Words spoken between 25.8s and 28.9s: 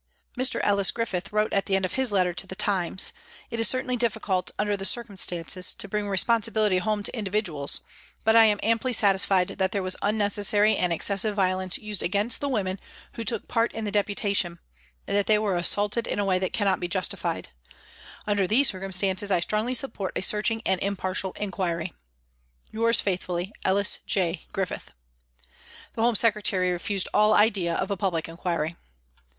The Home Secretary refused all idea of a public inquiry.